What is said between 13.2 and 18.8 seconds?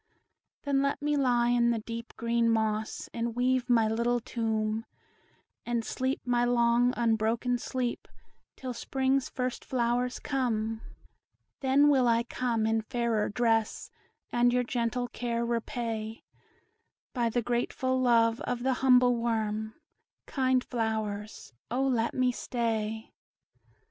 dress, And your gentle care repay By the grateful love of the